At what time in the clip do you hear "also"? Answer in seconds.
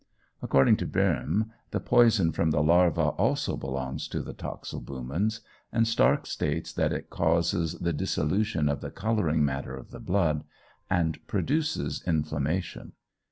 3.19-3.55